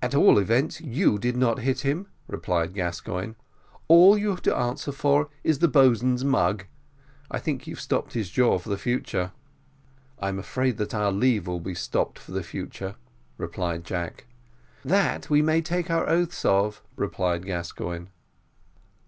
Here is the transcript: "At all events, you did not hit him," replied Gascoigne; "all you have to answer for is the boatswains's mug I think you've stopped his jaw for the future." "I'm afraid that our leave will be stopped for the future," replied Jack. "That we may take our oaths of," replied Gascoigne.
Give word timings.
"At 0.00 0.14
all 0.14 0.38
events, 0.38 0.80
you 0.80 1.18
did 1.18 1.36
not 1.36 1.58
hit 1.58 1.80
him," 1.80 2.06
replied 2.28 2.72
Gascoigne; 2.72 3.32
"all 3.88 4.16
you 4.16 4.30
have 4.30 4.42
to 4.42 4.54
answer 4.54 4.92
for 4.92 5.28
is 5.42 5.58
the 5.58 5.66
boatswains's 5.66 6.24
mug 6.24 6.66
I 7.32 7.40
think 7.40 7.66
you've 7.66 7.80
stopped 7.80 8.12
his 8.12 8.30
jaw 8.30 8.60
for 8.60 8.68
the 8.68 8.78
future." 8.78 9.32
"I'm 10.20 10.38
afraid 10.38 10.76
that 10.76 10.94
our 10.94 11.10
leave 11.10 11.48
will 11.48 11.58
be 11.58 11.74
stopped 11.74 12.20
for 12.20 12.30
the 12.30 12.44
future," 12.44 12.94
replied 13.38 13.82
Jack. 13.82 14.26
"That 14.84 15.28
we 15.30 15.42
may 15.42 15.60
take 15.62 15.90
our 15.90 16.08
oaths 16.08 16.44
of," 16.44 16.80
replied 16.94 17.44
Gascoigne. 17.44 18.06